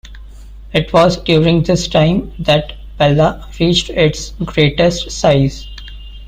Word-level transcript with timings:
It 0.73 0.91
was 0.93 1.15
during 1.17 1.61
this 1.61 1.87
time 1.87 2.33
that 2.39 2.73
Pella 2.97 3.47
reached 3.59 3.91
its 3.91 4.31
greatest 4.43 5.11
size. 5.11 5.67